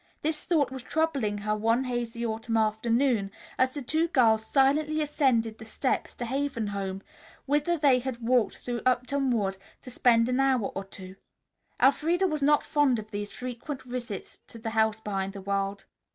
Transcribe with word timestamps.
This 0.23 0.39
thought 0.43 0.71
was 0.71 0.81
troubling 0.81 1.37
her 1.37 1.55
one 1.55 1.83
hazy 1.83 2.25
autumn 2.25 2.57
afternoon 2.57 3.29
as 3.59 3.75
the 3.75 3.83
two 3.83 4.07
girls 4.07 4.43
silently 4.47 4.99
ascended 4.99 5.59
the 5.59 5.63
steps 5.65 6.15
to 6.15 6.25
Haven 6.25 6.65
Home, 6.65 7.03
whither 7.45 7.77
they 7.77 7.99
had 7.99 8.17
walked 8.19 8.57
through 8.57 8.81
Upton 8.83 9.29
Wood, 9.29 9.57
to 9.83 9.91
spend 9.91 10.27
an 10.27 10.39
hour 10.39 10.69
or 10.69 10.85
two. 10.85 11.17
Elfreda 11.79 12.25
was 12.25 12.41
not 12.41 12.63
fond 12.63 12.97
of 12.97 13.11
these 13.11 13.31
frequent 13.31 13.83
visits 13.83 14.39
to 14.47 14.57
the 14.57 14.71
House 14.71 14.99
Behind 14.99 15.33
the 15.33 15.41
World. 15.41 15.85